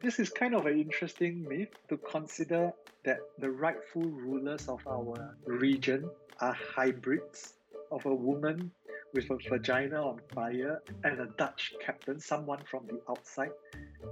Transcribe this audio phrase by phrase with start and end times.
[0.00, 2.72] this is kind of an interesting myth to consider
[3.04, 6.08] that the rightful rulers of our region
[6.40, 7.54] are hybrids
[7.90, 8.70] of a woman
[9.14, 13.50] with a vagina on fire and a Dutch captain, someone from the outside.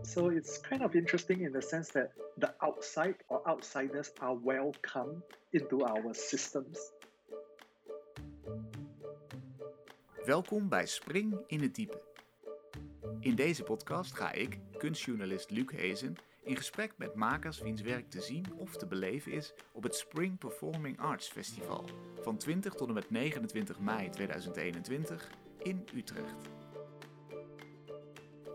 [0.03, 5.23] So it's kind of interesting in the sense that the outside or outsiders are welcome
[5.53, 6.79] into our systems.
[10.25, 12.06] Welkom bij Spring in het Diepe.
[13.21, 18.21] In deze podcast ga ik, kunstjournalist Luc Hezen, in gesprek met makers wiens werk te
[18.21, 21.85] zien of te beleven is op het Spring Performing Arts Festival
[22.23, 25.31] van 20 tot en met 29 mei 2021
[25.63, 26.49] in Utrecht.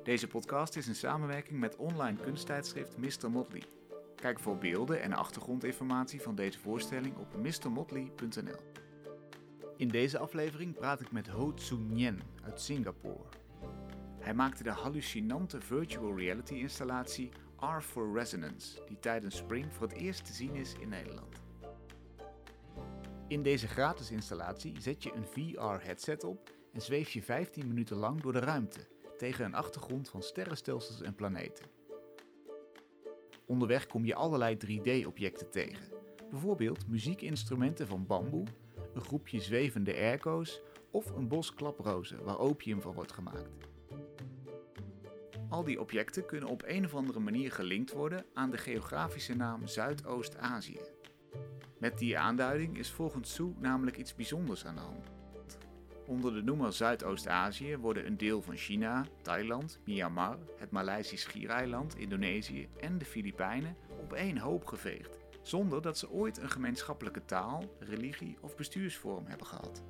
[0.04, 3.32] Deze podcast is een samenwerking met online kunsttijdschrift Mr.
[3.32, 3.64] Motley.
[4.16, 8.60] Kijk voor beelden en achtergrondinformatie van deze voorstelling op mrmotley.nl.
[9.78, 13.41] In deze aflevering praat ik met Ho Tzu Nyen uit Singapore.
[14.22, 19.98] Hij maakte de hallucinante virtual reality installatie R for Resonance, die tijdens Spring voor het
[19.98, 21.42] eerst te zien is in Nederland.
[23.28, 28.22] In deze gratis installatie zet je een VR-headset op en zweef je 15 minuten lang
[28.22, 31.66] door de ruimte tegen een achtergrond van sterrenstelsels en planeten.
[33.46, 35.94] Onderweg kom je allerlei 3D-objecten tegen,
[36.30, 38.46] bijvoorbeeld muziekinstrumenten van bamboe,
[38.94, 43.71] een groepje zwevende airco's of een bos klaprozen waar opium van wordt gemaakt.
[45.52, 49.68] Al die objecten kunnen op een of andere manier gelinkt worden aan de geografische naam
[49.68, 50.80] Zuidoost-Azië.
[51.78, 55.08] Met die aanduiding is volgens Su namelijk iets bijzonders aan de hand.
[56.06, 62.70] Onder de noemer Zuidoost-Azië worden een deel van China, Thailand, Myanmar, het Maleisisch Schiereiland, Indonesië
[62.80, 68.38] en de Filipijnen op één hoop geveegd, zonder dat ze ooit een gemeenschappelijke taal, religie
[68.42, 69.84] of bestuursvorm hebben gehad.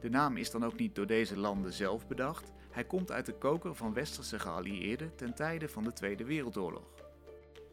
[0.00, 3.34] De naam is dan ook niet door deze landen zelf bedacht, hij komt uit de
[3.34, 6.94] koker van westerse geallieerden ten tijde van de Tweede Wereldoorlog.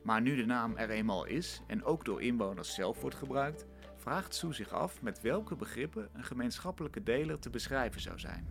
[0.04, 4.36] Maar nu de naam er eenmaal is en ook door inwoners zelf wordt gebruikt, vraagt
[4.36, 8.48] Sue zich af met welke begrippen een gemeenschappelijke deler te beschrijven zou zijn.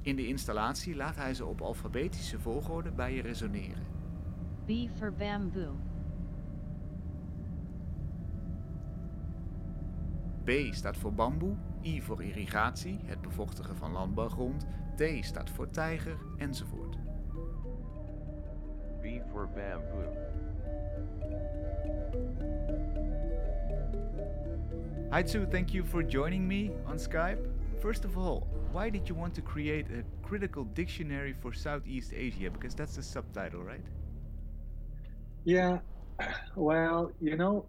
[0.00, 3.86] In de installatie laat hij ze op alfabetische volgorde bij je resoneren.
[4.64, 5.76] B for bamboo.
[10.44, 14.66] B staat voor bamboe, I voor irrigatie, het bevochtigen van landbouwgrond,
[14.96, 16.96] T staat voor tijger enzovoort.
[19.00, 20.12] B for bamboo.
[25.12, 27.38] Hi Tzu, thank you for joining me on Skype.
[27.78, 32.50] First of all, why did you want to create a critical dictionary for Southeast Asia?
[32.50, 33.84] Because that's the subtitle, right?
[35.44, 35.78] Yeah,
[36.56, 37.66] well, you know,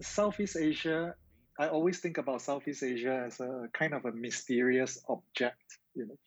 [0.00, 1.14] Southeast Asia,
[1.58, 6.18] I always think about Southeast Asia as a kind of a mysterious object, you know.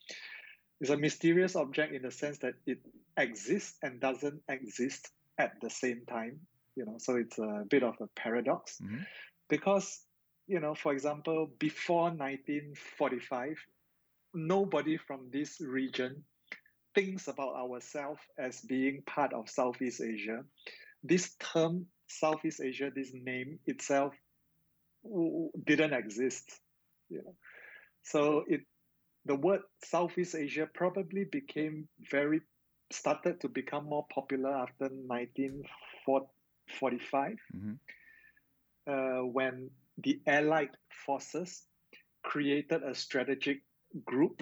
[0.80, 2.80] It's a mysterious object in the sense that it
[3.18, 6.40] exists and doesn't exist at the same time,
[6.76, 9.06] you know, so it's a bit of a paradox Mhm.
[9.50, 10.06] because,
[10.48, 13.58] you know, for example, before 1945,
[14.34, 16.24] nobody from this region
[16.96, 20.46] thinks about ourselves as being part of Southeast Asia.
[21.04, 24.16] This term, Southeast Asia, this name itself
[25.64, 26.62] didn't exist.
[27.10, 27.36] You know,
[28.04, 28.62] so it
[29.30, 32.42] the word Southeast Asia probably became very
[32.92, 37.78] started to become more popular after 1945 Mhm.
[38.88, 39.70] uh, when
[40.00, 40.76] the Allied
[41.06, 41.68] forces
[42.24, 43.62] created a strategic
[44.04, 44.42] group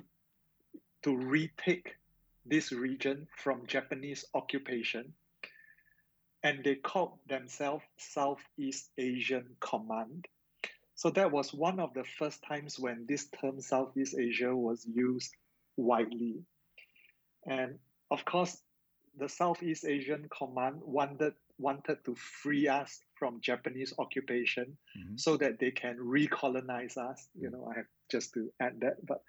[1.04, 1.98] to retake
[2.46, 5.14] this region from Japanese occupation.
[6.44, 10.30] And they called themselves Southeast Asian Command.
[10.98, 15.32] So that was one of the first times when this term Southeast Asia was used
[15.78, 16.44] widely.
[17.46, 17.78] And
[18.10, 18.58] of course,
[19.18, 25.20] the Southeast Asian Command wanted wanted to free us from Japanese occupation Mhm.
[25.20, 27.28] so that they can recolonize us.
[27.34, 29.04] You know, I have just to add that.
[29.06, 29.24] But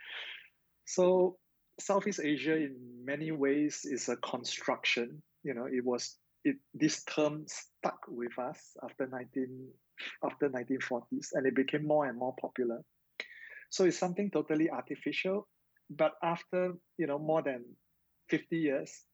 [0.84, 1.38] so
[1.80, 5.22] Southeast Asia, in many ways, is a construction.
[5.42, 6.56] You know, it was it.
[6.74, 9.72] This term stuck with us after nineteen
[10.24, 12.83] after nineteen forties, and it became more and more popular.
[13.71, 15.48] So it's something totally artificial.
[15.91, 17.65] But after you know more than
[18.28, 19.04] fifty years,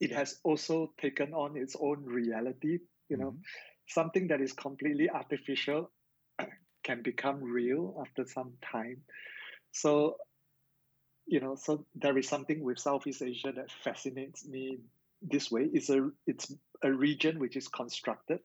[0.00, 2.80] it has also taken on its own reality.
[3.08, 3.42] You know, Mhm.
[3.88, 5.90] something that is completely artificial
[6.84, 9.02] can become real after some time.
[9.72, 10.16] So,
[11.26, 14.78] you know, so there is something with Southeast Asia that fascinates me
[15.22, 15.68] this way.
[15.72, 16.52] It's a it's
[16.82, 18.40] a region which is constructed,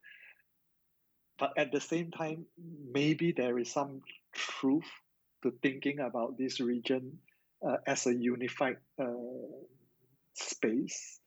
[1.40, 2.46] but at the same time,
[2.92, 4.02] maybe there is some
[4.34, 4.90] truth
[5.44, 7.20] to thinking about this region
[7.66, 9.06] uh, as a unified uh,
[10.34, 11.20] space.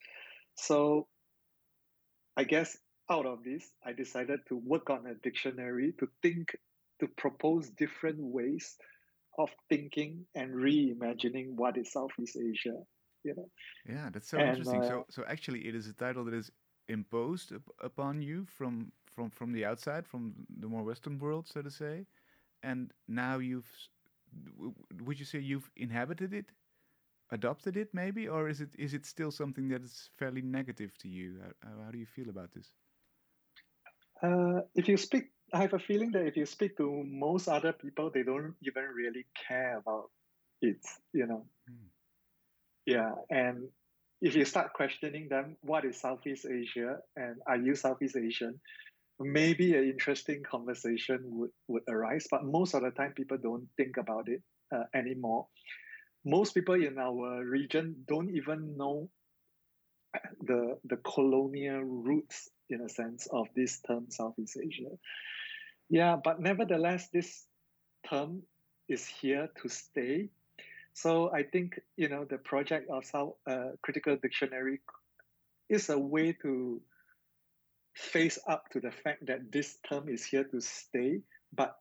[0.55, 1.07] So
[2.37, 2.77] I guess
[3.11, 6.57] out of this, I decided to work on a dictionary to think,
[7.01, 8.77] to propose different ways
[9.39, 12.77] of thinking and reimagining what is Southeast Asia.
[13.25, 13.49] You know.
[13.87, 14.83] Yeah, that's so And, interesting.
[14.83, 16.51] uh, so, so actually, it is a title that is
[16.89, 21.63] imposed up, upon you from from from the outside, from the more Western world, so
[21.63, 22.07] to say,
[22.63, 23.73] and now you've.
[23.75, 23.89] s-
[24.35, 26.53] w- w- Would you say you've inhabited it,
[27.31, 31.09] adopted it, maybe, or is it is it still something that is fairly negative to
[31.09, 31.41] you?
[31.63, 32.75] How, how- do you feel about this?
[34.23, 37.73] Uh, if you speak, I have a feeling that if you speak to most other
[37.73, 40.11] people, they don't even really care about
[40.61, 40.85] it.
[41.13, 41.47] You know.
[41.69, 41.87] Hmm.
[42.87, 43.69] Yeah, and
[44.21, 48.61] if you start questioning them, what is Southeast Asia and are you Southeast Asian?
[49.21, 53.99] Maybe an interesting conversation would, would arise, but most of the time people don't think
[53.99, 54.43] about it
[54.75, 55.47] uh, anymore.
[56.25, 59.11] Most people in our region don't even know
[60.43, 64.91] the the colonial roots, in a sense, of this term Southeast Asia.
[65.89, 67.47] Yeah, but nevertheless, this
[68.09, 68.43] term
[68.89, 70.31] is here to stay.
[70.95, 74.81] So I think you know the project of South uh, Critical Dictionary
[75.69, 76.81] is a way to
[78.01, 81.21] face up to the fact that this term is here to stay.
[81.53, 81.77] But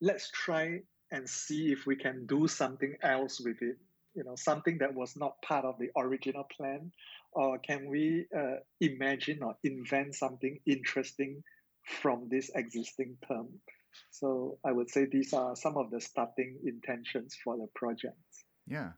[0.00, 0.80] let's try
[1.10, 3.76] and see if we can do something else with it.
[4.14, 6.92] You know, something that was not part of the original plan,
[7.32, 11.42] or can we uh, imagine or invent something interesting
[11.84, 13.48] from this existing term?
[14.10, 18.16] So I would say these are some of the starting intentions for the project.
[18.66, 18.92] Yeah,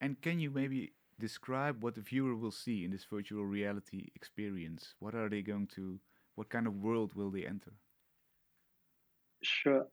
[0.00, 4.94] and can you maybe describe what the viewer will see in this virtual reality experience?
[4.98, 5.98] What are they going to?
[6.34, 7.72] What kind of world will they enter?
[9.42, 9.86] Sure.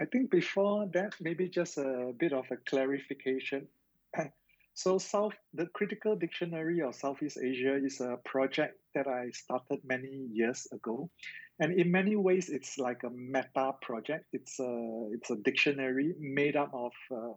[0.00, 3.68] I think before that, maybe just a bit of a clarification.
[4.72, 10.28] So, South, the Critical Dictionary of Southeast Asia is a project that I started many
[10.32, 11.10] years ago,
[11.58, 14.26] and in many ways, it's like a meta project.
[14.32, 17.34] It's a it's a dictionary made up of uh,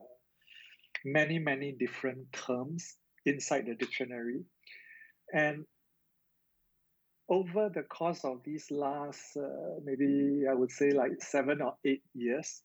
[1.04, 4.44] many many different terms inside the dictionary,
[5.34, 5.66] and
[7.30, 12.04] over the course of these last uh, maybe I would say like seven or eight
[12.14, 12.62] years,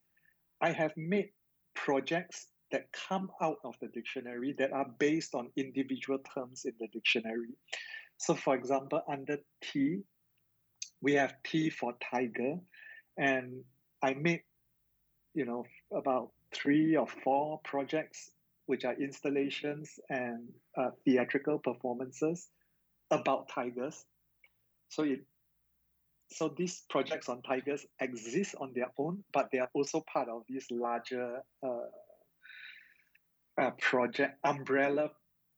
[0.60, 1.30] I have made
[1.74, 6.88] projects that come out of the dictionary that are based on individual terms in the
[6.88, 7.56] dictionary.
[8.18, 10.02] So, for example, under T,
[11.00, 12.56] we have T for tiger,
[13.16, 13.62] and
[14.02, 14.42] I made,
[15.34, 18.30] you know, about three or four projects
[18.68, 22.48] which are installations and uh, theatrical performances
[23.10, 24.04] about tigers.
[24.90, 25.20] So it
[26.30, 30.42] so these projects on tigers exist on their own, but they are also part of
[30.50, 31.88] this larger uh,
[33.58, 35.08] uh, project umbrella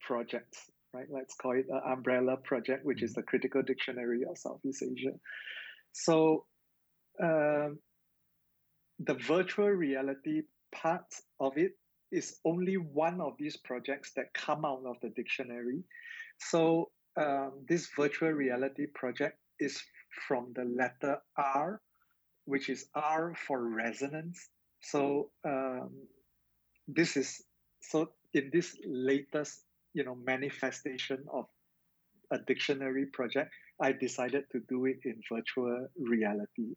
[0.01, 1.07] projects, right?
[1.11, 5.19] Let's call it an umbrella project, which is the Critical Dictionary of Southeast Asia.
[5.91, 6.45] So
[7.21, 7.81] um,
[9.01, 10.43] the virtual reality
[10.73, 11.73] part of it
[12.13, 15.85] is only one of these projects that come out of the dictionary.
[16.39, 19.83] So um, this virtual reality project is
[20.27, 21.81] from the letter R,
[22.45, 24.49] which is R for resonance.
[24.81, 25.91] So um,
[26.89, 27.43] this is
[27.81, 29.61] so in this latest
[29.95, 31.47] you know manifestation of
[32.33, 36.75] a dictionary project, I decided to do it in virtual reality.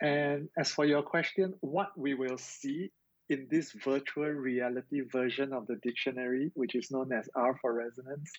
[0.00, 2.90] And as for your question, what we will see
[3.28, 8.30] in this virtual reality version of the dictionary, which is known as R for resonance,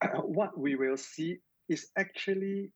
[0.22, 1.38] what we will see
[1.68, 2.70] is actually,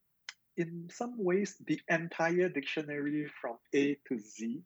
[0.56, 4.62] in some ways, the entire dictionary from A to Z.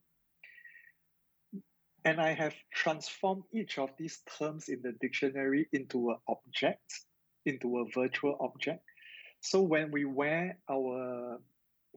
[2.05, 7.01] And I have transformed each of these terms in the dictionary into an object,
[7.45, 8.85] into a virtual object.
[9.41, 11.39] So when we wear our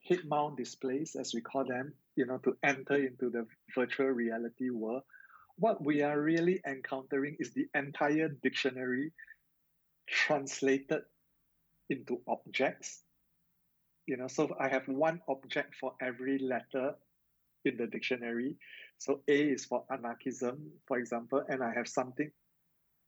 [0.07, 4.69] head mount displays, as we call them, you know, to enter into the virtual reality
[4.69, 5.03] world,
[5.55, 9.13] what we are really encountering is the entire dictionary
[10.05, 11.03] translated
[11.89, 13.03] into objects.
[14.05, 16.95] You know, so I have one object for every letter
[17.63, 18.57] in the dictionary.
[18.97, 22.29] So A is for anarchism, for example, and I have something,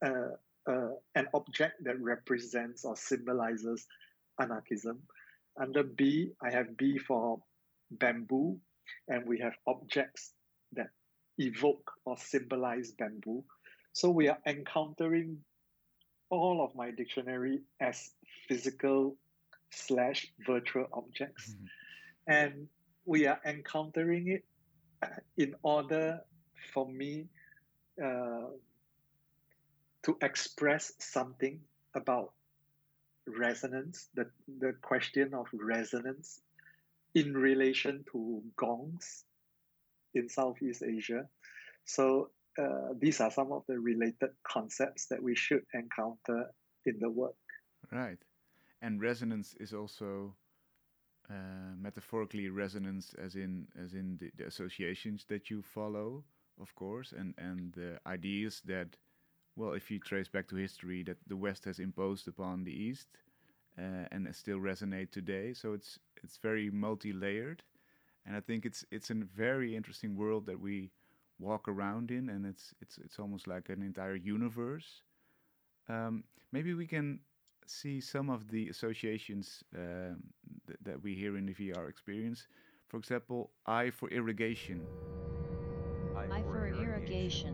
[0.05, 0.35] uh,
[0.69, 3.87] uh, an object that represents or symbolizes
[4.39, 4.99] anarchism.
[5.59, 7.41] Under B, I have B for
[7.91, 8.57] bamboo,
[9.07, 10.33] and we have objects
[10.73, 10.89] that
[11.37, 13.43] evoke or symbolize bamboo.
[13.93, 15.43] So we are encountering
[16.29, 18.11] all of my dictionary as
[18.47, 19.17] physical
[19.71, 21.53] slash virtual objects.
[21.53, 21.67] Mhm.
[22.27, 22.69] And
[23.05, 24.45] we are encountering it
[25.01, 25.07] uh,
[25.37, 26.21] in order
[26.73, 27.27] for me
[28.01, 28.47] uh,
[30.03, 31.59] to express something
[31.93, 32.33] about
[33.27, 34.29] resonance, the,
[34.59, 36.41] the question of resonance
[37.13, 39.23] in relation to gongs
[40.13, 41.27] in Southeast Asia.
[41.85, 46.51] So uh, these are some of the related concepts that we should encounter
[46.85, 47.35] in the work.
[47.91, 48.19] Right.
[48.81, 50.35] And resonance is also
[51.29, 56.23] uh, metaphorically resonance as in as in the, the, associations that you follow,
[56.59, 58.97] of course, and, and the ideas that
[59.55, 63.07] well, if you trace back to history, that the West has imposed upon the East
[63.77, 65.53] uh, and still resonate today.
[65.53, 67.63] So it's it's very multi-layered,
[68.25, 70.91] and I think it's it's a very interesting world that we
[71.39, 75.01] walk around in, and it's it's it's almost like an entire universe.
[75.89, 77.19] Um, maybe we can
[77.65, 80.23] see some of the associations um,
[80.67, 82.47] th that we hear in the VR experience.
[82.87, 84.81] For example, I for irrigation.
[86.15, 86.89] I, I for, irrigation.
[86.89, 87.53] irrigation.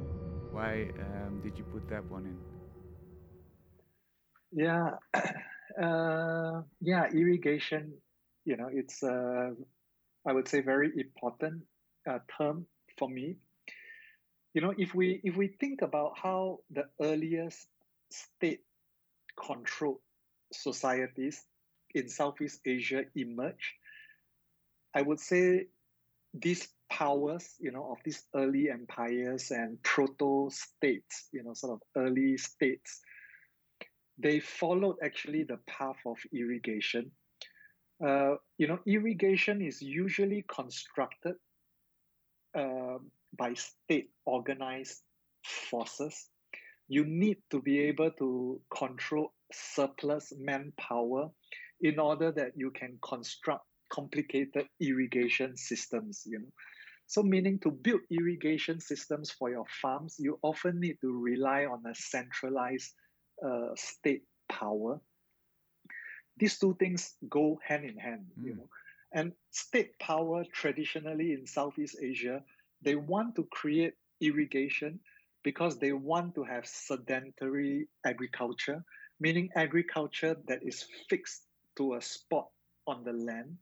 [0.52, 2.38] Why um, did you put that one in?
[4.52, 4.92] Yeah,
[5.82, 7.94] uh, yeah, irrigation.
[8.48, 9.52] You know, it's uh,
[10.26, 11.64] I would say very important
[12.10, 12.66] uh, term
[12.98, 13.36] for me.
[14.54, 17.68] You know, if we if we think about how the earliest
[18.10, 18.62] state
[19.36, 20.00] controlled
[20.54, 21.44] societies
[21.94, 23.74] in Southeast Asia emerged,
[24.96, 25.68] I would say
[26.34, 31.82] these powers, you know, of these early empires and proto states, you know, sort of
[32.02, 33.02] early states,
[34.18, 37.12] they followed actually the path of irrigation.
[38.06, 41.36] Uh, you know, irrigation is usually constructed
[42.56, 42.98] uh,
[43.38, 45.02] by state organized
[45.44, 46.30] forces.
[46.88, 51.30] You need to be able to control surplus manpower
[51.82, 56.52] in order that you can construct complicated irrigation systems you know
[57.06, 61.82] so meaning to build irrigation systems for your farms you often need to rely on
[61.90, 62.92] a centralized
[63.46, 65.00] uh, state power
[66.40, 68.46] these two things go hand in hand mm.
[68.46, 68.60] you hmm.
[68.60, 68.70] know
[69.14, 72.44] and state power traditionally in southeast asia
[72.82, 75.00] they want to create irrigation
[75.44, 78.84] because they want to have sedentary agriculture
[79.20, 81.44] meaning agriculture that is fixed
[81.78, 82.50] to a spot
[82.86, 83.58] on the land.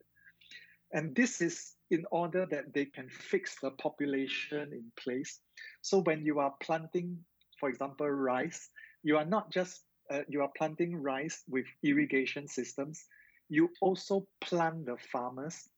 [0.92, 5.40] And this is in order that they can fix the population in place.
[5.82, 7.18] So when you are planting,
[7.58, 8.68] for example, rice,
[9.02, 13.04] you are not just uh, you are planting rice with irrigation systems.
[13.48, 15.68] You also plant the farmers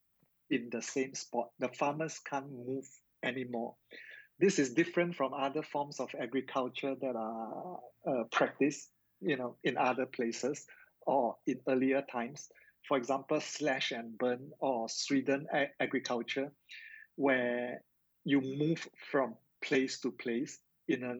[0.51, 1.51] in the same spot.
[1.59, 2.87] The farmers can't move
[3.23, 3.75] anymore.
[4.41, 8.89] This is different from other forms of agriculture that are uh, practiced
[9.21, 10.67] you know, in other places
[11.07, 12.49] or in earlier times.
[12.87, 16.53] For example, slash and burn or swidden ag- agriculture,
[17.17, 17.83] where
[18.25, 21.17] you move from place to place in a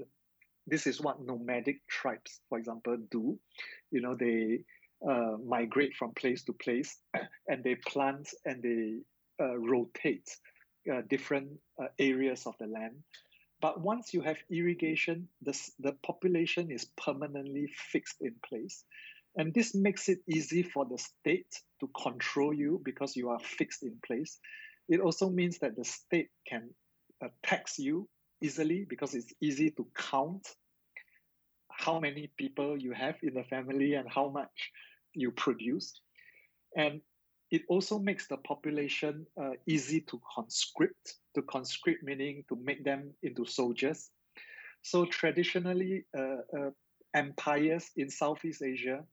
[0.69, 3.39] this is what nomadic tribes, for example, do.
[3.91, 4.65] You know, they
[5.09, 6.97] uh, migrate from place to place
[7.49, 8.99] and they plant and they
[9.41, 10.29] uh, rotate
[10.93, 11.49] uh, different
[11.81, 12.97] uh, areas of the land
[13.61, 18.85] but once you have irrigation, the, the population is permanently fixed in place.
[19.37, 23.83] And this makes it easy for the state to control you because you are fixed
[23.83, 24.39] in place.
[24.89, 26.71] It also means that the state can
[27.23, 28.09] uh, tax you
[28.41, 30.47] easily because it's easy to count
[31.71, 34.73] how many people you have in the family and how much
[35.15, 36.01] you produce.
[36.77, 37.01] And
[37.51, 41.15] it also makes the population uh, easy to conscript.
[41.35, 44.11] To conscript meaning to make them into soldiers.
[44.83, 46.71] So traditionally, uh, uh,
[47.15, 49.05] empires in Southeast Asia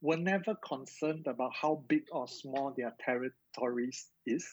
[0.00, 4.46] were never concerned about how big or small their territories is.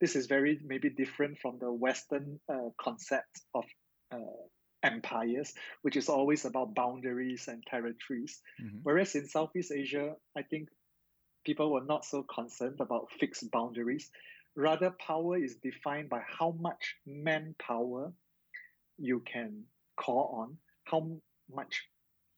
[0.00, 3.64] This is very maybe different from the Western uh, concept of
[4.12, 4.18] uh,
[4.82, 8.40] empires, which is always about boundaries and territories.
[8.62, 8.78] Mm-hmm.
[8.82, 10.68] Whereas in Southeast Asia, I think
[11.44, 14.10] people were not so concerned about fixed boundaries.
[14.54, 18.12] Rather, power is defined by how much manpower
[18.98, 19.64] you can
[19.96, 21.18] call on, how
[21.52, 21.84] much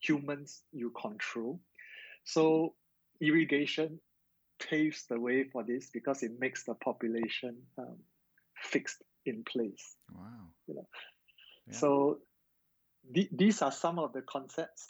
[0.01, 1.61] humans you control.
[2.25, 2.75] So,
[3.21, 4.01] irrigation
[4.59, 7.97] paves the way for this because it makes the population um,
[8.57, 9.97] fixed in place.
[10.13, 10.25] Wow.
[10.67, 10.89] You know?
[11.67, 11.75] Yeah.
[11.75, 12.19] So,
[13.15, 14.87] th- these are some of the concepts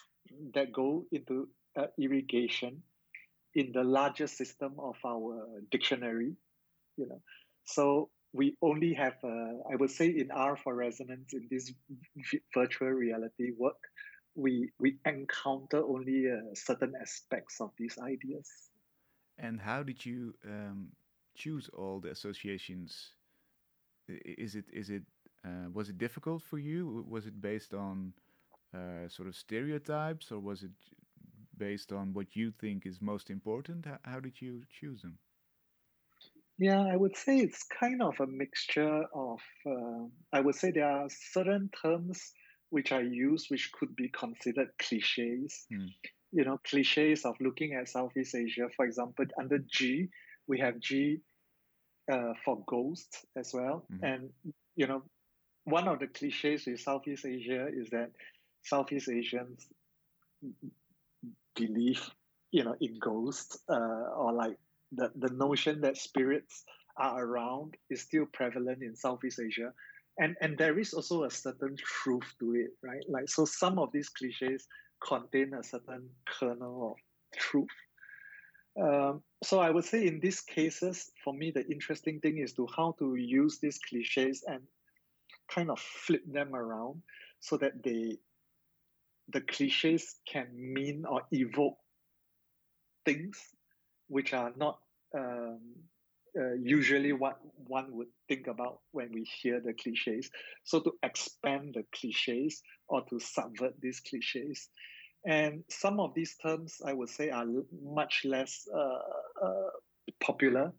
[0.55, 2.83] that go into uh, irrigation
[3.55, 6.37] in the larger system of our dictionary,
[6.97, 7.21] you know.
[7.65, 11.73] So we only have, uh, I would say, in R for resonance in this
[12.55, 13.79] virtual reality work,
[14.35, 18.68] we we encounter only uh, certain aspects of these ideas.
[19.39, 20.89] And how did you um,
[21.35, 23.15] choose all the associations?
[24.09, 25.03] Is it is it
[25.45, 27.05] uh, was it difficult for you?
[27.09, 28.13] Was it based on
[28.75, 30.71] uh, sort of stereotypes, or was it
[31.57, 33.87] based on what you think is most important?
[33.87, 35.19] How, how did you choose them?
[36.59, 40.91] Yeah, I would say it's kind of a mixture of, uh, I would say there
[40.91, 42.33] are certain terms
[42.71, 45.67] which I use which could be considered cliches.
[45.71, 45.87] Hmm.
[46.33, 48.69] You know, cliches of looking at Southeast Asia.
[48.77, 50.09] For example, under G,
[50.47, 51.21] we have G
[52.13, 53.87] uh, for ghosts as well.
[53.93, 54.03] Mhm.
[54.03, 54.31] And,
[54.77, 55.03] you know,
[55.65, 58.11] one of the cliches with Southeast Asia is that
[58.63, 59.67] Southeast Asians
[61.55, 62.11] believe,
[62.51, 63.75] you know, in ghosts uh,
[64.17, 64.59] or like
[64.93, 66.65] the, the notion that spirits
[66.97, 69.73] are around is still prevalent in Southeast Asia.
[70.19, 73.05] And, and there is also a certain truth to it, right?
[73.09, 74.67] Like, so some of these cliches
[75.07, 77.69] contain a certain kernel of truth.
[78.81, 82.67] Um, so I would say in these cases, for me, the interesting thing is to
[82.77, 84.61] how to use these cliches and
[85.49, 87.03] kind of flip them around
[87.41, 88.19] so that they
[89.31, 91.77] the cliches can mean or evoke
[93.05, 93.39] things
[94.09, 94.79] which are not
[95.15, 95.61] um,
[96.37, 100.31] uh, usually what one would think about when we hear the cliches.
[100.65, 104.69] So to expand the cliches or to subvert these cliches.
[105.27, 107.47] And some of these terms, I would say, are
[107.83, 109.71] much less uh, uh,
[110.21, 110.73] popular.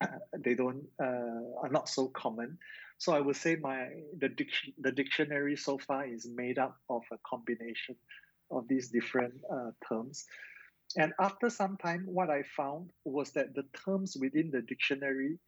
[0.38, 2.58] they don't uh, are not so common.
[2.98, 3.88] So I would say my
[4.18, 7.96] the dic- the dictionary so far is made up of a combination
[8.50, 10.24] of these different uh, terms.
[10.96, 15.38] And after some time, what I found was that the terms within the dictionary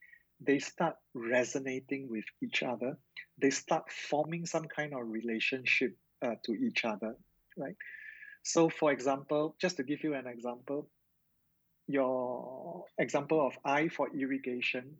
[0.40, 2.96] they start resonating with each other.
[3.40, 7.16] They start forming some kind of relationship uh, to each other,
[7.56, 7.76] right?
[8.42, 10.88] So, for example, just to give you an example,
[11.86, 14.96] your example of I for irrigation,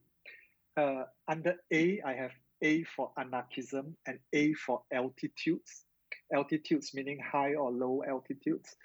[0.76, 5.85] uh, under A, I have A for anarchism and A for altitudes.
[6.35, 8.76] Altitudes meaning high or low altitudes.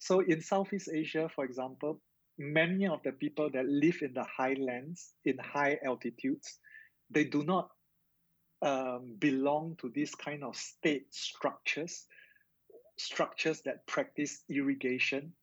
[0.00, 2.00] So in Southeast Asia, for example,
[2.38, 6.58] many of the people that live in the highlands, in high altitudes,
[7.10, 7.68] they do not
[8.62, 12.06] um, belong to this kind of state structures,
[12.98, 15.34] structures that practice irrigation.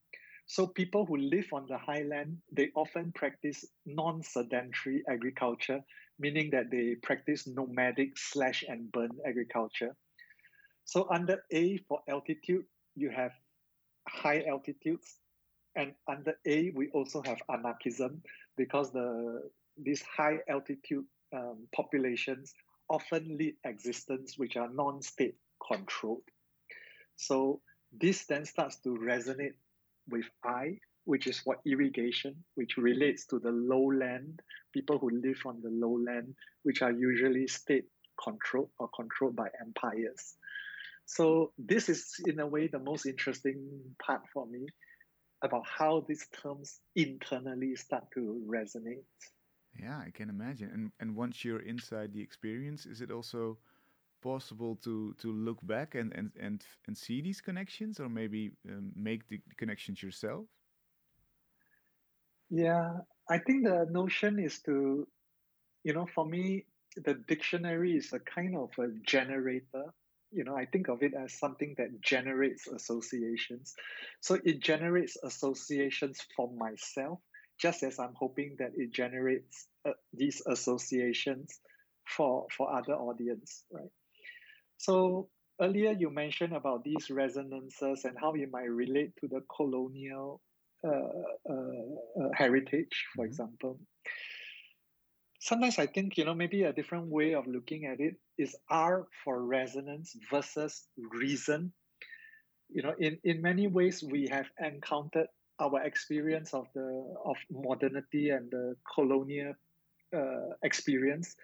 [0.48, 5.82] So people who live on the highland, they often practice non-sedentary agriculture,
[6.17, 9.96] meaning that they practice nomadic slash and burn agriculture.
[10.86, 12.65] So under A for altitude,
[12.96, 13.34] you have
[14.08, 15.15] high altitudes.
[15.76, 18.22] And under A, we also have anarchism
[18.56, 22.54] because the these high altitude um, populations
[22.89, 26.24] often lead existence which are non-state controlled.
[27.15, 29.54] So this then starts to resonate
[30.10, 34.41] with I, which is what irrigation, which relates to the lowland,
[34.74, 37.86] people who live on the lowland, which are usually state
[38.22, 40.36] controlled or controlled by empires.
[41.08, 44.67] So this is in a way the most interesting part for me
[45.43, 49.06] about how these terms internally start to resonate.
[49.80, 50.70] Yeah, I can imagine.
[50.72, 53.60] And and once you're inside the experience, is it also
[54.22, 58.93] possible to to look back and and and, and see these connections, or maybe um,
[58.96, 60.48] make the connections yourself?
[62.50, 65.08] Yeah, I think the notion is to,
[65.84, 66.67] you know, for me,
[66.98, 69.93] the dictionary is a kind of a generator
[70.32, 73.76] you know, I think of it as something that generates associations.
[74.22, 77.20] So it generates associations for myself,
[77.60, 81.60] just as I'm hoping that it generates uh, these associations
[82.06, 83.92] for for other audience, right?
[84.78, 90.42] So earlier you mentioned about these resonances and how it might relate to the colonial
[90.84, 90.90] uh,
[91.50, 93.32] uh, uh heritage, for mm-hmm.
[93.32, 93.80] example
[95.39, 99.08] sometimes I think, you know, maybe a different way of looking at it is R
[99.23, 101.71] for resonance versus reason.
[102.69, 105.28] You know, in, in many ways, we have encountered
[105.60, 109.54] our experience of the of modernity and the colonial
[110.15, 111.36] uh, experience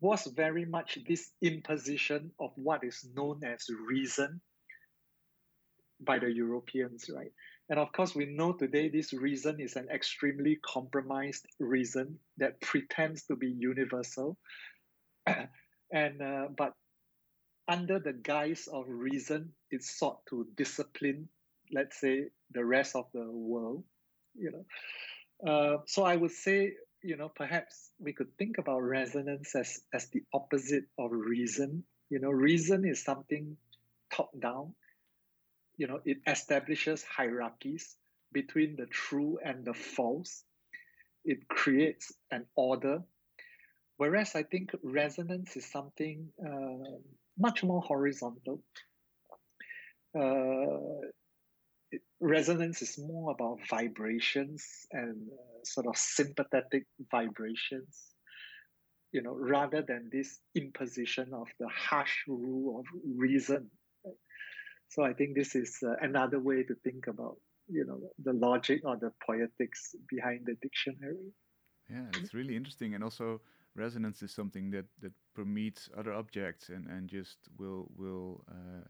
[0.00, 4.40] was very much this imposition of what is known as reason
[6.00, 7.32] by the Europeans, right?
[7.68, 13.24] And of course, we know today this reason is an extremely compromised reason that pretends
[13.24, 14.38] to be universal.
[15.92, 16.74] and uh, but
[17.66, 21.28] under the guise of reason, it sought to discipline,
[21.72, 23.82] let's say, the rest of the world.
[24.36, 29.56] You know, uh, so I would say, you know, perhaps we could think about resonance
[29.56, 31.82] as as the opposite of reason.
[32.10, 33.56] You know, reason is something
[34.12, 34.74] top down
[35.76, 37.96] you know it establishes hierarchies
[38.32, 40.44] between the true and the false.
[41.24, 43.02] It creates an order.
[43.96, 46.98] Whereas i think resonance is something uh,
[47.38, 48.62] much more horizontal.
[50.14, 51.08] Uh,
[52.20, 58.16] resonance is more about vibrations and uh, sort of sympathetic vibrations
[59.12, 62.86] you know rather than this imposition of the harsh rule of
[63.16, 63.70] reason
[64.88, 67.36] so i think this is uh, another way to think about
[67.68, 71.32] you know the logic or the poetics behind the dictionary
[71.90, 73.40] yeah it's really interesting and also
[73.74, 78.88] resonance is something that that permeates other objects and and just will will uh,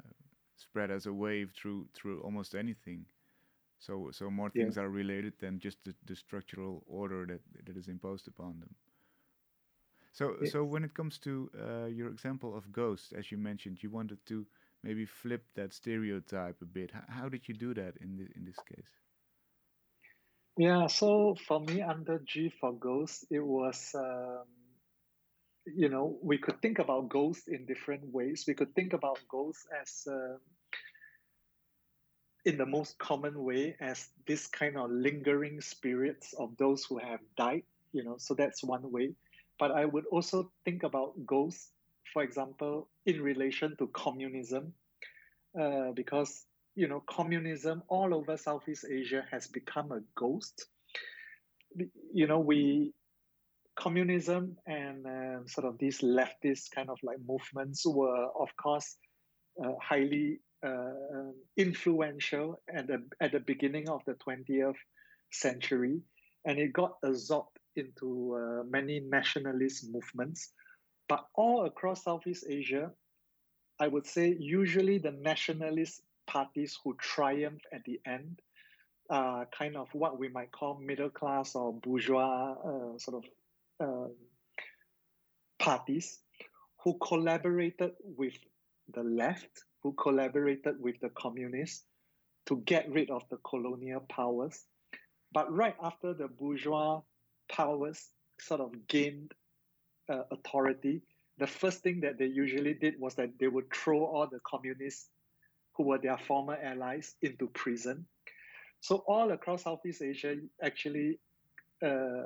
[0.57, 3.05] spread as a wave through through almost anything
[3.79, 4.83] so so more things yeah.
[4.83, 8.75] are related than just the, the structural order that that is imposed upon them
[10.13, 10.53] so yes.
[10.53, 14.19] so when it comes to uh, your example of ghosts as you mentioned you wanted
[14.27, 14.47] to
[14.87, 18.59] maybe flip that stereotype a bit how, did you do that in the, in this
[18.69, 18.91] case
[20.57, 24.45] yeah so for me under g for ghosts it was um,
[25.67, 28.45] you know, we could think about ghosts in different ways.
[28.47, 30.37] We could think about ghosts as, uh,
[32.45, 37.21] in the most common way, as this kind of lingering spirits of those who have
[37.37, 39.15] died, you know, so that's one way.
[39.59, 41.73] But I would also think about ghosts,
[42.13, 44.73] for example, in relation to communism,
[45.59, 50.67] uh, because, you know, communism all over Southeast Asia has become a ghost.
[52.13, 52.93] You know, we
[53.77, 58.97] communism and uh, sort of these leftist kind of like movements were, of course,
[59.63, 64.77] uh, highly uh, influential at the, at the beginning of the 20th
[65.31, 66.01] century.
[66.45, 70.53] And it got absorbed into uh, many nationalist movements.
[71.09, 72.91] But all across Southeast Asia,
[73.79, 78.41] I would say usually the nationalist parties who triumph at the end
[79.09, 83.25] uh, kind of what we might call middle class or bourgeois uh, sort of
[83.81, 84.13] um,
[85.59, 86.19] parties
[86.83, 88.35] who collaborated with
[88.95, 91.85] the left, who collaborated with the communists
[92.47, 94.65] to get rid of the colonial powers.
[95.33, 97.03] But right after the bourgeois
[97.51, 99.33] powers sort of gained
[100.09, 101.03] uh, authority,
[101.39, 105.09] the first thing that they usually did was that they would throw all the communists
[105.77, 108.07] who were their former allies into prison.
[108.81, 111.19] So all across Southeast Asia, actually,
[111.83, 112.25] uh,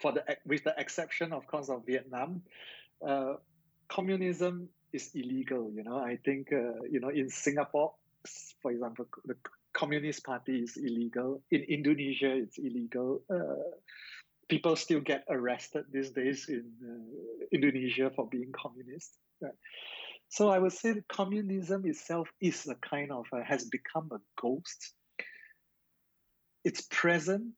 [0.00, 2.42] for the with the exception, of course, of Vietnam,
[3.06, 3.34] uh,
[3.88, 5.70] communism is illegal.
[5.74, 7.94] You know, I think uh, you know in Singapore,
[8.60, 9.36] for example, the
[9.72, 11.42] Communist Party is illegal.
[11.50, 13.22] In Indonesia, it's illegal.
[14.48, 19.16] People still get arrested these days in uh, Indonesia for being communist.
[19.40, 19.52] Right?
[20.28, 24.92] So I would say communism itself is a kind of has become a ghost.
[26.64, 27.52] It's present.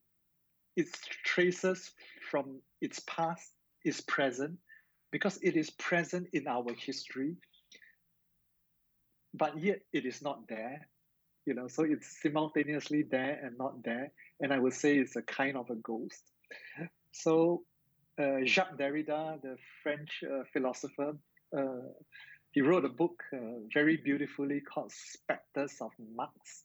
[0.76, 0.92] Its
[1.24, 1.92] traces
[2.30, 3.50] from its past
[3.84, 4.58] is present
[5.10, 7.36] because it is present in our history,
[9.32, 10.88] but yet it is not there.
[11.46, 14.12] You know, so it's simultaneously there and not there.
[14.40, 16.20] And I would say it's a kind of a ghost.
[17.12, 17.62] So
[18.18, 21.16] uh, Jacques Derrida, the French uh, philosopher,
[21.56, 21.88] uh,
[22.52, 23.36] he wrote a book uh,
[23.72, 26.64] very beautifully called Spectres of Marx.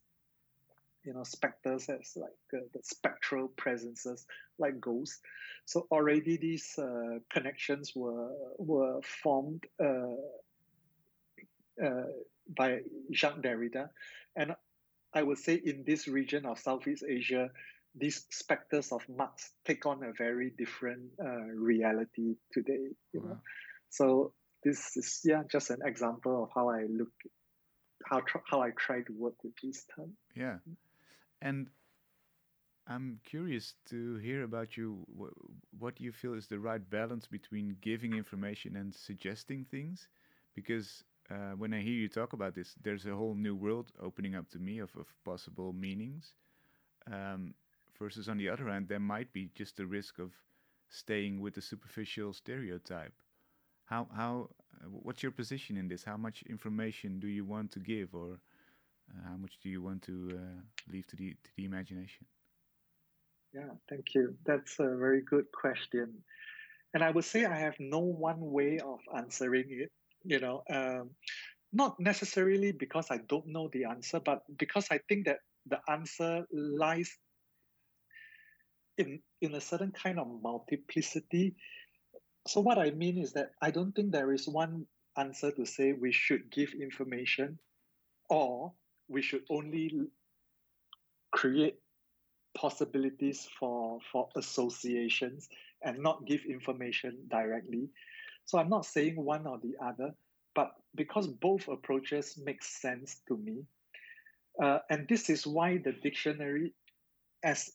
[1.03, 4.27] You know specters as like uh, the spectral presences
[4.59, 5.19] like ghosts.
[5.65, 9.65] So already these uh, connections were were formed
[12.55, 13.89] by Jacques Derrida.
[14.35, 14.55] And
[15.13, 17.49] I would say in this region of Southeast Asia
[17.95, 23.29] these specters of Marx take on a very different uh, reality today you wow.
[23.29, 23.37] know
[23.89, 27.11] so this is yeah just an example of how I look
[28.05, 30.57] how tr- how I try to work with this term yeah
[31.41, 31.67] and
[32.87, 35.05] I'm curious to hear about you.
[35.79, 40.07] What do you feel is the right balance between giving information and suggesting things?
[40.55, 44.35] Because uh, when I hear you talk about this, there's a whole new world opening
[44.35, 46.33] up to me of, of possible meanings.
[47.11, 47.53] Um,
[48.01, 50.31] versus, on the other hand, there might be just the risk of
[50.89, 53.13] staying with the superficial stereotype.
[53.85, 54.49] How how
[55.05, 56.03] what's your position in this?
[56.03, 58.39] How much information do you want to give, or
[59.11, 60.59] uh, how much do you want to uh,
[60.91, 62.25] leave to the to the imagination?
[63.53, 64.35] Yeah, thank you.
[64.45, 66.07] That's a very good question,
[66.93, 69.91] and I would say I have no one way of answering it.
[70.23, 71.11] You know, um,
[71.71, 76.45] not necessarily because I don't know the answer, but because I think that the answer
[76.51, 77.11] lies
[78.97, 81.55] in in a certain kind of multiplicity.
[82.47, 84.85] So what I mean is that I don't think there is one
[85.17, 87.59] answer to say we should give information
[88.29, 88.73] or
[89.09, 89.91] we should only
[91.31, 91.77] create
[92.55, 95.49] possibilities for for associations
[95.83, 97.89] and not give information directly
[98.45, 100.13] so i'm not saying one or the other
[100.55, 103.63] but because both approaches make sense to me
[104.61, 106.73] Uh, and this is why the dictionary
[107.43, 107.71] as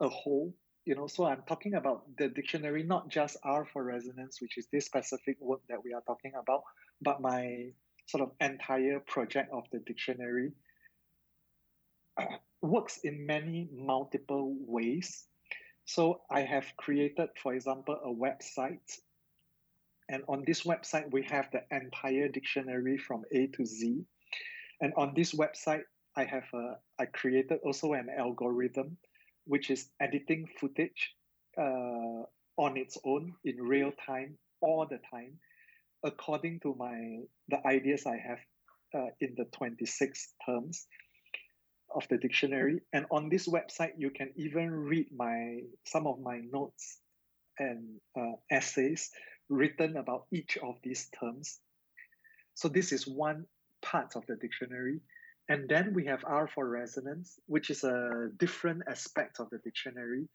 [0.00, 4.40] a whole, you know, so I'm talking about the dictionary, not just R for resonance,
[4.40, 6.62] which is this specific word that we are talking about,
[7.02, 7.72] but my
[8.06, 10.52] sort of entire project of the dictionary
[12.62, 15.26] works in many multiple ways.
[15.84, 18.98] So I have created, for example, a website.
[20.08, 24.04] And on this website, we have the entire dictionary from A to Z.
[24.80, 25.82] And on this website,
[26.16, 28.96] I have a, I created also an algorithm,
[29.50, 31.16] which is editing footage
[31.58, 32.22] uh,
[32.56, 35.34] on its own in real time, all the time,
[36.04, 38.38] according to my the ideas I have
[38.94, 40.86] uh, in the 26 terms
[41.92, 42.80] of the dictionary.
[42.92, 46.98] And on this website, you can even read my some of my notes
[47.58, 49.10] and uh, essays
[49.48, 51.58] written about each of these terms.
[52.54, 53.46] So this is one
[53.82, 55.00] part of the dictionary.
[55.50, 60.28] And then we have R for resonance, which is a different aspect of the dictionary.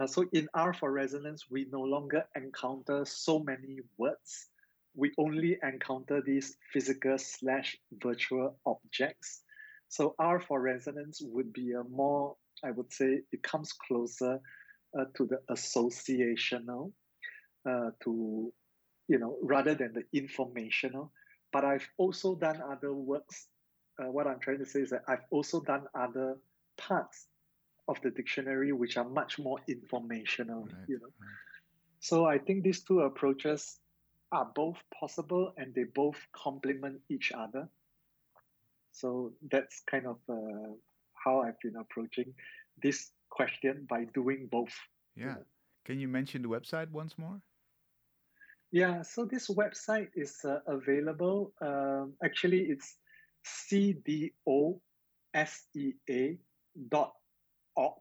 [0.00, 4.48] Uh, so in R for resonance, we no longer encounter so many words.
[4.96, 9.42] We only encounter these physical slash virtual objects.
[9.88, 14.40] So R for resonance would be a more, I would say, it comes closer
[14.98, 16.90] uh, to the associational,
[17.64, 18.52] uh, to,
[19.06, 21.12] you know, rather than the informational.
[21.52, 23.46] But I've also done other works.
[23.98, 26.36] Uh, what I'm trying to say is that I've also done other
[26.76, 27.26] parts
[27.88, 31.06] of the dictionary which are much more informational, right, you know.
[31.06, 31.38] Right.
[32.00, 33.78] So I think these two approaches
[34.30, 37.68] are both possible and they both complement each other.
[38.92, 40.72] So that's kind of uh,
[41.14, 42.34] how I've been approaching
[42.82, 44.74] this question by doing both.
[45.16, 45.24] Yeah.
[45.24, 45.44] You know.
[45.84, 47.40] Can you mention the website once more?
[48.70, 51.52] Yeah, so this website is uh, available.
[51.62, 52.96] Um, actually, it's
[53.44, 54.78] cdosea
[56.88, 57.12] dot
[57.76, 57.94] org.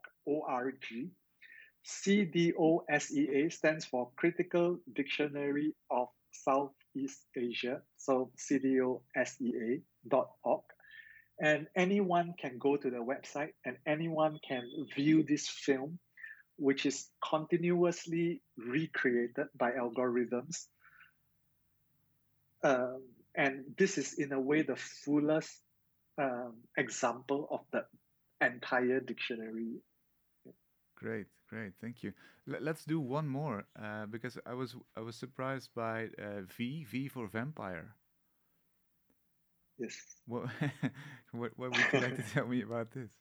[1.86, 7.82] CDOSEA stands for Critical Dictionary of Southeast Asia.
[7.97, 10.63] So cdosea dot org.
[11.39, 16.00] And anyone can go to the website and anyone can view this film,
[16.58, 20.65] which is continuously recreated by algorithms.
[22.63, 23.04] Um,
[23.38, 25.62] and this is, in a way, the fullest
[26.21, 27.86] um, example of the
[28.45, 29.82] entire dictionary.
[30.95, 32.13] Great, great, thank you.
[32.47, 36.84] L- let's do one more uh, because I was I was surprised by uh, V
[36.86, 37.95] V for vampire.
[39.80, 40.21] Yes.
[40.28, 40.50] What,
[41.32, 43.10] what, what would you like to tell me about this?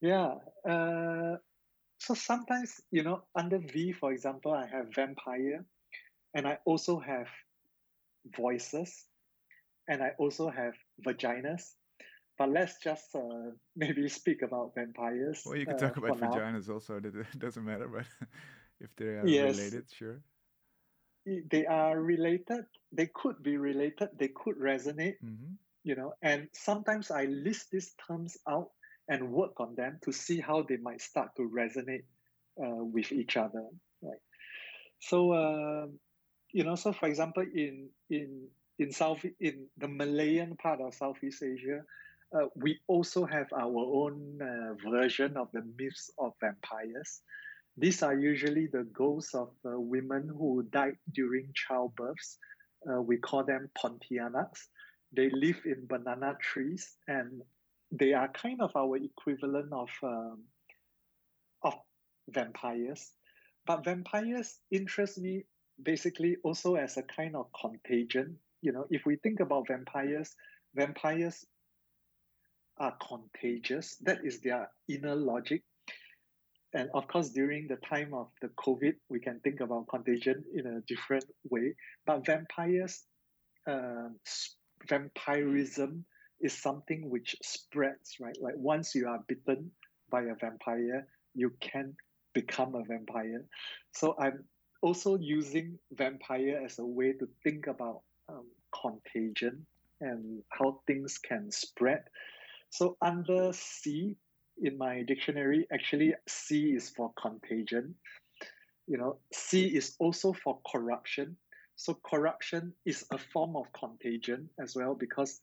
[0.00, 0.34] Yeah.
[0.68, 1.36] Uh,
[1.98, 5.64] so sometimes, you know, under V, for example, I have vampire,
[6.34, 7.28] and I also have
[8.36, 9.04] voices,
[9.88, 10.74] and I also have
[11.06, 11.74] vaginas.
[12.38, 15.42] But let's just uh, maybe speak about vampires.
[15.44, 16.74] Well, you can talk uh, about vaginas now.
[16.74, 16.96] also.
[16.96, 18.06] It doesn't matter, but
[18.80, 19.58] if they are yes.
[19.58, 20.20] related, sure
[21.50, 25.52] they are related they could be related they could resonate mm-hmm.
[25.84, 28.70] you know and sometimes i list these terms out
[29.08, 32.04] and work on them to see how they might start to resonate
[32.62, 33.64] uh, with each other
[34.02, 34.22] right
[34.98, 35.86] so uh,
[36.52, 38.46] you know so for example in in
[38.78, 41.82] in south in the malayan part of southeast asia
[42.32, 47.22] uh, we also have our own uh, version of the myths of vampires
[47.76, 52.36] these are usually the ghosts of uh, women who died during childbirths.
[52.86, 54.68] Uh, we call them Pontianaks.
[55.12, 57.42] They live in banana trees and
[57.90, 60.44] they are kind of our equivalent of, um,
[61.62, 61.74] of
[62.28, 63.12] vampires.
[63.66, 65.44] But vampires interest me
[65.82, 68.36] basically also as a kind of contagion.
[68.62, 70.34] You know, if we think about vampires,
[70.74, 71.44] vampires
[72.78, 73.96] are contagious.
[74.02, 75.62] That is their inner logic
[76.72, 80.66] and of course, during the time of the COVID, we can think about contagion in
[80.66, 81.74] a different way.
[82.06, 83.02] But vampires,
[83.66, 84.08] uh,
[84.88, 86.04] vampirism
[86.40, 88.36] is something which spreads, right?
[88.40, 89.72] Like once you are bitten
[90.10, 91.94] by a vampire, you can
[92.34, 93.44] become a vampire.
[93.92, 94.44] So I'm
[94.82, 99.66] also using vampire as a way to think about um, contagion
[100.00, 102.02] and how things can spread.
[102.70, 104.16] So under C,
[104.58, 107.94] in my dictionary, actually C is for contagion.
[108.86, 111.36] You know, C is also for corruption.
[111.76, 115.40] So corruption is a form of contagion as well because,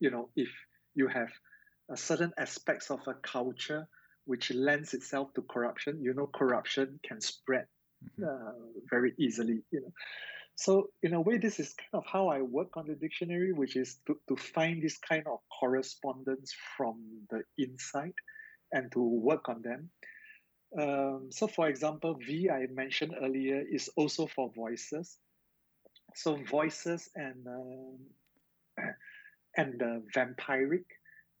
[0.00, 0.48] you know, if
[0.94, 1.28] you have
[1.90, 3.86] a certain aspects of a culture
[4.26, 7.66] which lends itself to corruption, you know, corruption can spread.
[8.24, 8.52] Uh,
[8.90, 9.62] very easily.
[9.70, 9.92] You know,
[10.56, 13.76] So in a way, this is kind of how I work on the dictionary, which
[13.76, 18.14] is to, to find this kind of correspondence from the inside
[18.72, 19.90] and to work on them.
[20.76, 25.16] Um, so for example, V I mentioned earlier is also for voices.
[26.14, 27.46] So voices and
[28.80, 28.82] uh,
[29.56, 30.84] and the vampiric,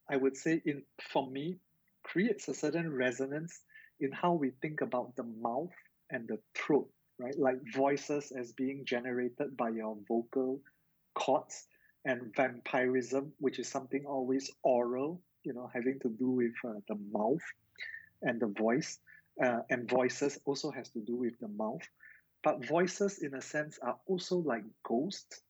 [0.08, 1.58] I would say in for me,
[2.04, 3.60] creates a certain resonance
[4.00, 5.74] in how we think about the mouth
[6.10, 7.38] and the throat right?
[7.38, 10.60] Like voices as being generated by your vocal
[11.14, 11.66] cords,
[12.04, 16.96] and vampirism, which is something always oral, you know, having to do with uh, the
[17.12, 17.42] mouth
[18.22, 18.98] and the voice.
[19.42, 21.82] Uh, and voices also has to do with the mouth.
[22.42, 25.42] But voices, in a sense, are also like ghosts.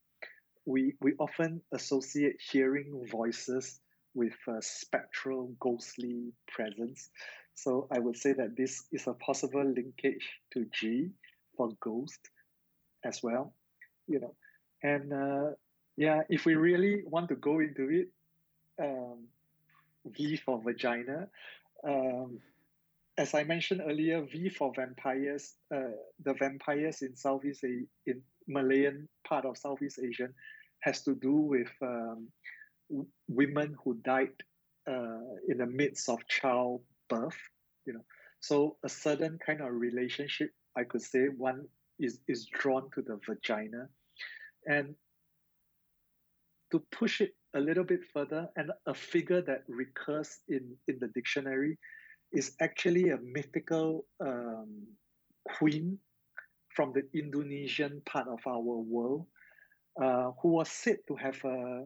[0.66, 3.80] We, we often associate hearing voices
[4.14, 7.10] with a spectral, ghostly presence.
[7.62, 11.10] So I would say that this is a possible linkage to G
[11.56, 12.20] for ghost
[13.04, 13.52] as well,
[14.06, 14.34] you know.
[14.82, 15.50] And uh,
[15.96, 18.08] yeah, if we really want to go into it,
[18.80, 19.26] um,
[20.06, 21.28] V for vagina.
[21.82, 22.38] Um,
[23.16, 25.54] as I mentioned earlier, V for vampires.
[25.74, 30.28] Uh, the vampires in Southeast A- in Malayan part of Southeast Asia
[30.80, 32.28] has to do with um,
[32.88, 34.30] w- women who died
[34.88, 36.20] uh, in the midst of
[37.08, 37.38] childbirth.
[37.86, 38.04] You know,
[38.40, 41.66] so a certain kind of relationship I could say one
[41.98, 43.88] is, is drawn to the vagina.
[44.66, 44.94] And
[46.70, 51.08] to push it a little bit further, and a figure that recurs in, in the
[51.08, 51.78] dictionary
[52.32, 54.86] is actually a mythical um,
[55.56, 55.98] queen
[56.74, 59.26] from the Indonesian part of our world
[60.00, 61.84] uh, who was said to have a,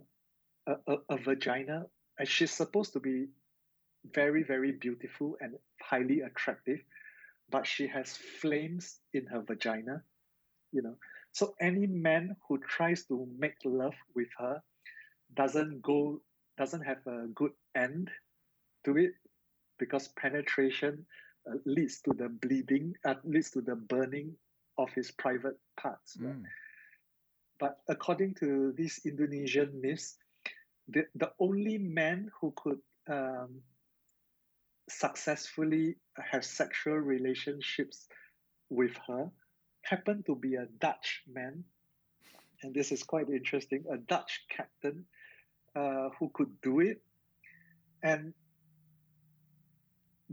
[0.67, 1.85] a, a, vagina.
[2.19, 3.29] And she's supposed to be
[4.15, 6.81] very, very beautiful and highly attractive
[7.53, 10.03] but she has flames in her vagina,
[10.73, 10.97] you know.
[11.33, 14.63] So any man who tries to make love with her
[15.35, 16.21] doesn't go
[16.59, 18.11] doesn't have a good end
[18.85, 19.13] to it
[19.79, 21.07] because penetration
[21.49, 24.35] uh, leads to the bleeding, uh, leads to the burning
[24.79, 26.17] of his private parts.
[26.21, 26.35] Right?
[26.35, 26.45] Mm.
[27.59, 30.17] But according to these Indonesian myths,
[30.89, 33.63] the, the only man who could um,
[34.89, 35.97] successfully
[36.31, 38.09] have sexual relationships
[38.69, 39.31] with her
[39.83, 41.65] happened to be a Dutch man.
[42.63, 45.05] And this is quite interesting a Dutch captain
[45.75, 47.03] uh, who could do it.
[48.03, 48.35] And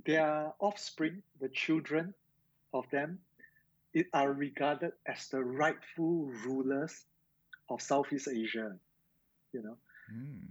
[0.06, 2.14] their offspring, the children
[2.74, 3.20] of them,
[3.94, 7.06] it are regarded as the rightful rulers
[7.70, 8.78] of Southeast Asia.
[9.52, 9.78] You know,
[10.14, 10.48] mm.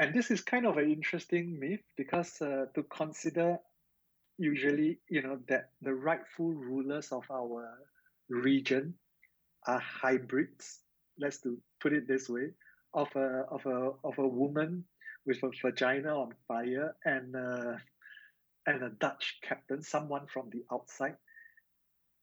[0.00, 3.58] And this is kind of an interesting myth because uh, to consider
[4.38, 7.68] usually, you know, that the rightful rulers of our
[8.30, 8.94] region
[9.66, 10.78] are hybrids.
[11.18, 12.52] Let's do, put it this way,
[12.94, 14.86] of a of a of a woman
[15.26, 17.74] with a vagina on fire and uh,
[18.66, 21.16] and a Dutch captain, someone from the outside.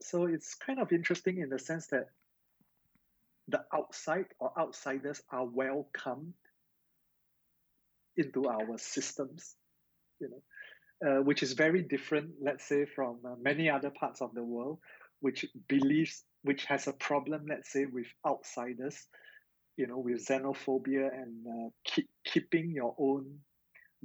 [0.01, 2.09] So it's kind of interesting in the sense that
[3.47, 6.33] the outside or outsiders are welcomed
[8.17, 9.55] into our systems,
[10.19, 10.41] you know,
[11.07, 14.79] uh, which is very different, let's say, from uh, many other parts of the world,
[15.19, 19.07] which believes, which has a problem, let's say, with outsiders,
[19.77, 23.39] you know, with xenophobia and uh, keep, keeping your own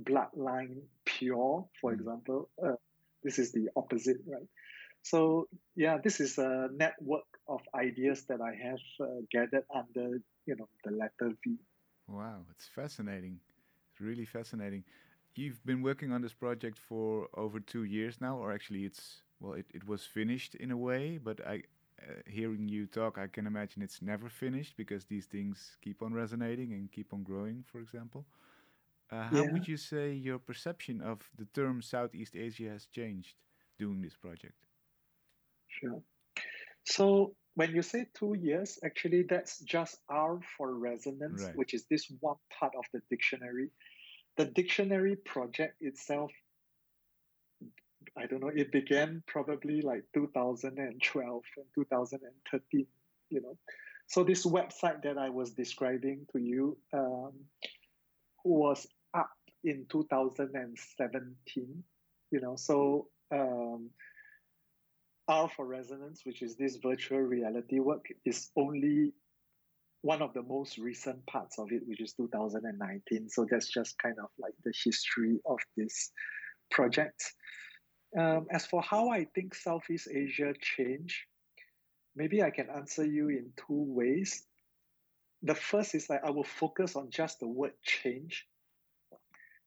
[0.03, 1.95] bloodline pure, for mm.
[1.95, 2.51] example.
[2.63, 2.73] Uh,
[3.23, 4.49] this is the opposite, right?
[5.03, 10.57] So yeah, this is a network of ideas that I have uh, gathered under, you
[10.57, 11.57] know, the letter V.
[12.07, 13.41] Wow, it's fascinating
[14.03, 14.85] really fascinating.
[15.35, 19.55] You've been working on this project for over two years now, or actually, it's well,
[19.55, 21.63] it, it was finished in a way, but I,
[22.01, 26.13] uh, hearing you talk, I can imagine it's never finished because these things keep on
[26.13, 27.65] resonating and keep on growing.
[27.71, 28.27] For example,
[29.11, 29.53] uh, how yeah.
[29.53, 33.35] would you say your perception of the term Southeast Asia has changed
[33.79, 34.55] doing this project?
[35.69, 36.03] Sure.
[36.85, 41.57] So when you say two years, actually that's just R for resonance, right.
[41.57, 43.71] which is this one part of the dictionary
[44.37, 46.31] the dictionary project itself
[48.17, 52.87] i don't know it began probably like 2012 and 2013
[53.33, 53.57] you know.
[54.07, 57.33] So this website that i was describing to you um,
[58.45, 59.31] was up
[59.65, 61.85] in 2017
[62.31, 62.57] you know.
[62.57, 63.91] So um,
[65.29, 69.13] r for resonance which is this virtual reality work is only
[70.03, 73.29] one of the most recent parts of it, which is 2019.
[73.29, 76.11] So that's just kind of like the history of this
[76.71, 77.33] project.
[78.19, 81.17] Um, as for how I think Southeast Asia changed,
[82.17, 84.45] maybe I can answer you in two ways.
[85.43, 88.47] The first is that I will focus on just the word change.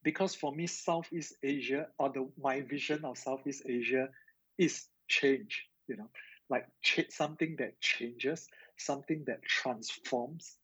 [0.02, 4.08] Because for me, Southeast Asia, or the my vision of Southeast Asia
[4.56, 6.08] is change, you know,
[6.48, 8.46] like ch- something that changes,
[8.78, 10.56] something that transforms.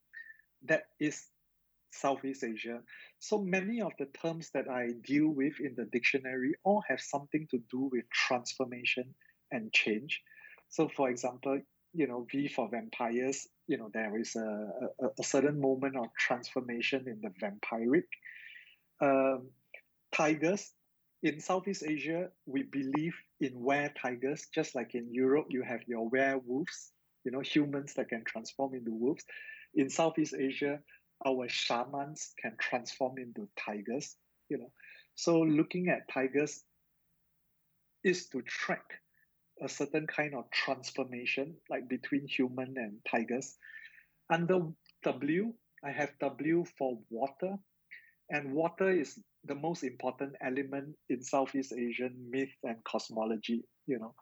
[0.64, 1.26] That is
[1.90, 2.80] Southeast Asia.
[3.18, 7.46] So many of the terms that I deal with in the dictionary all have something
[7.50, 9.14] to do with transformation
[9.50, 10.22] and change.
[10.68, 11.60] So, for example,
[11.92, 16.06] you know, V for vampires, you know, there is a, a, a certain moment of
[16.18, 18.08] transformation in the vampiric.
[19.00, 19.48] Um,
[20.12, 20.72] tigers,
[21.22, 26.08] in Southeast Asia, we believe in were tigers, just like in Europe, you have your
[26.08, 26.91] werewolves,
[27.24, 29.24] you know, humans that can transform into wolves.
[29.74, 30.80] In Southeast Asia,
[31.26, 34.16] our shamans can transform into tigers,
[34.48, 34.72] you know.
[35.14, 36.62] So looking at tigers
[38.04, 38.84] is to track
[39.62, 43.56] a certain kind of transformation, like between human and tigers.
[44.30, 44.62] Under
[45.04, 45.52] W,
[45.84, 47.56] I have W for water,
[48.30, 54.14] and water is the most important element in Southeast Asian myth and cosmology, you know.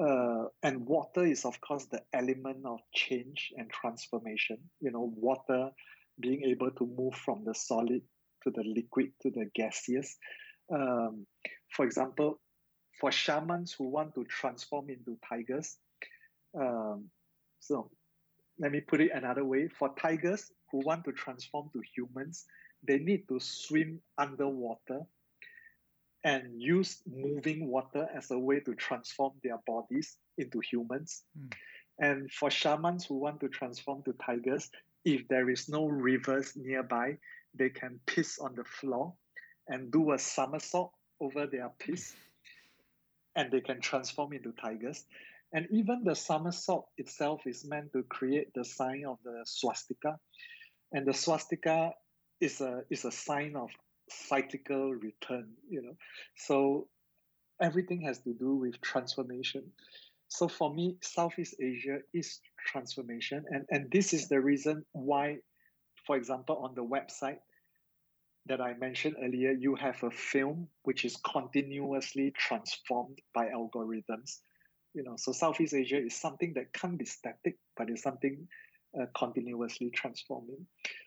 [0.00, 4.56] Uh, and water is, of course, the element of change and transformation.
[4.80, 5.70] You know, water
[6.18, 8.02] being able to move from the solid
[8.44, 10.16] to the liquid to the gaseous.
[10.72, 11.26] Um,
[11.68, 12.40] for example,
[12.98, 15.76] for shamans who want to transform into tigers,
[16.58, 17.10] um,
[17.60, 17.90] so
[18.58, 19.68] let me put it another way.
[19.68, 22.46] For tigers who want to transform to humans,
[22.86, 25.02] they need to swim underwater
[26.24, 31.22] and use moving water as a way to transform their bodies into humans.
[31.38, 31.52] Mm.
[31.98, 34.70] And for shamans who want to transform to tigers,
[35.04, 37.18] if there is no rivers nearby,
[37.54, 39.14] they can piss on the floor
[39.68, 42.14] and do a somersault over their piss,
[43.36, 45.04] and they can transform into tigers.
[45.52, 50.18] And even the somersault itself is meant to create the sign of the swastika.
[50.92, 51.92] And the swastika
[52.40, 53.70] is a is a sign of
[54.10, 55.96] cyclical return, you know.
[56.36, 56.88] So
[57.60, 59.64] everything has to do with transformation.
[60.28, 63.44] So for me, Southeast Asia is transformation.
[63.50, 65.38] And, and this is the reason why,
[66.06, 67.38] for example, on the website
[68.46, 74.38] that I mentioned earlier, you have a film which is continuously transformed by algorithms.
[74.94, 78.48] You know, so Southeast Asia is something that can't be static, but it's something
[78.98, 80.66] uh, continuously transforming.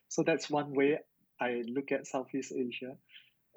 [0.10, 1.00] So that's one way
[1.44, 2.96] I look at Southeast Asia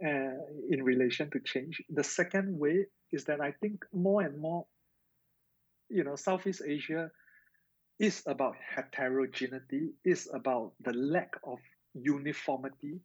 [0.04, 0.36] uh,
[0.68, 1.82] in relation to change.
[1.88, 4.66] The second way is that I think more and more,
[5.88, 7.10] you know, Southeast Asia
[7.98, 11.58] is about heterogeneity, is about the lack of
[11.94, 13.00] uniformity.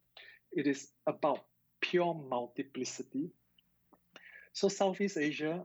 [0.50, 1.44] It is about
[1.80, 3.30] pure multiplicity.
[4.52, 5.64] So Southeast Asia,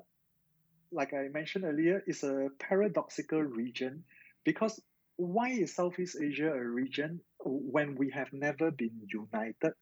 [0.91, 4.03] like I mentioned earlier, is a paradoxical region
[4.45, 4.79] because
[5.17, 9.73] why is Southeast Asia a region when we have never been united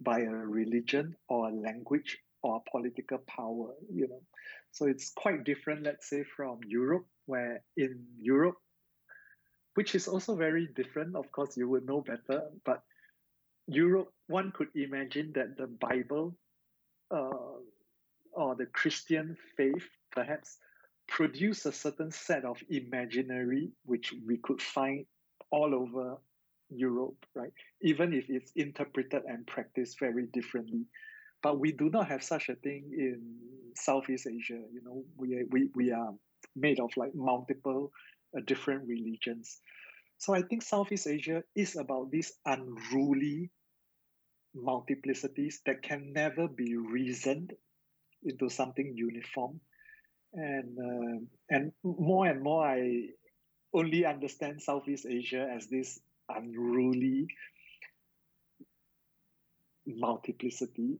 [0.00, 4.22] by a religion or a language or political power, you know?
[4.72, 8.56] So it's quite different, let's say, from Europe, where in Europe,
[9.74, 12.82] which is also very different, of course, you would know better, but
[13.68, 16.36] Europe, one could imagine that the Bible
[17.10, 17.60] uh,
[18.32, 20.58] or the Christian faith perhaps
[21.08, 25.04] produce a certain set of imaginary which we could find
[25.50, 26.16] all over
[26.76, 27.52] Europe, right?
[27.82, 30.86] Even if it's interpreted and practiced very differently.
[31.42, 33.36] But we do not have such a thing in
[33.74, 34.62] Southeast Asia.
[34.72, 36.12] You know, we, we, we are
[36.54, 37.90] made of like multiple
[38.36, 39.60] uh, different religions.
[40.18, 43.50] So I think Southeast Asia is about these unruly
[44.56, 47.54] multiplicities that can never be reasoned
[48.22, 49.60] into something uniform.
[50.34, 51.18] And uh,
[51.50, 53.08] and more and more, I
[53.74, 55.98] only understand Southeast Asia as this
[56.36, 57.28] unruly
[59.86, 60.98] multiplicity,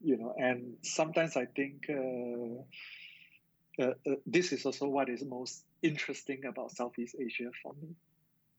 [0.00, 0.34] you know.
[0.36, 2.62] And sometimes I think uh,
[3.82, 7.94] uh, uh, this is also what is most interesting about Southeast Asia for me.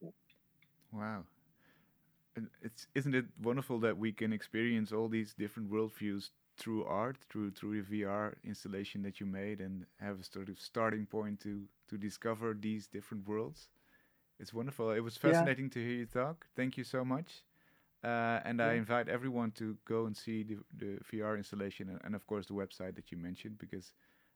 [0.00, 0.10] Yeah.
[0.92, 1.24] Wow.
[2.62, 7.50] It's isn't it wonderful that we can experience all these different worldviews through art, through
[7.52, 11.68] through the VR installation that you made, and have a sort of starting point to
[11.88, 13.68] to discover these different worlds.
[14.42, 14.90] It's wonderful.
[14.90, 15.74] It was fascinating yeah.
[15.74, 16.46] to hear you talk.
[16.56, 17.44] Thank you so much.
[18.02, 18.66] Uh, and yeah.
[18.66, 22.46] I invite everyone to go and see the, the VR installation and, and, of course
[22.46, 23.92] the website that you mentioned because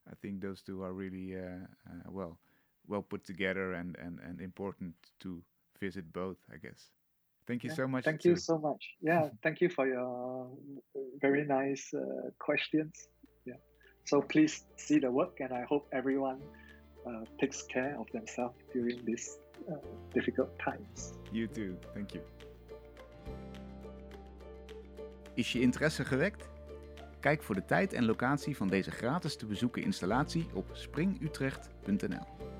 [0.09, 2.39] I think those two are really uh, uh, well
[2.87, 5.43] well put together and, and, and important to
[5.77, 6.89] visit both, I guess.
[7.45, 8.05] Thank you yeah, so much.
[8.05, 8.81] Thank you so much.
[9.01, 10.47] Yeah, thank you for your
[11.19, 13.09] very nice uh, questions.
[13.45, 13.59] Yeah.
[14.05, 16.41] So please see the work, and I hope everyone
[17.05, 19.37] uh, takes care of themselves during these
[19.67, 19.75] uh,
[20.11, 21.11] difficult times.
[21.31, 21.77] You too.
[21.93, 22.23] Thank you.
[25.33, 26.49] Is je interesse gewekt?
[27.19, 32.55] Kijk voor de tijd en locatie van deze gratis te bezoeken installatie op springutrecht.nl.